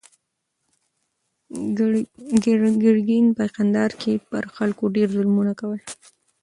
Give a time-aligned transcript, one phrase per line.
[2.83, 5.79] ګرګین په کندهار کې پر خلکو ډېر ظلمونه کول.